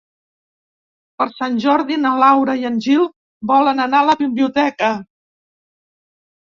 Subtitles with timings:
[1.21, 3.07] Per Sant Jordi na Laura i en Gil
[3.55, 4.95] volen anar a la biblioteca.